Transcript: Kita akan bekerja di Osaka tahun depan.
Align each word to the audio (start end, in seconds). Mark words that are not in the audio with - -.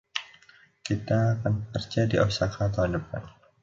Kita 0.85 1.19
akan 1.37 1.53
bekerja 1.69 2.01
di 2.11 2.17
Osaka 2.27 2.63
tahun 2.73 2.91
depan. 2.97 3.21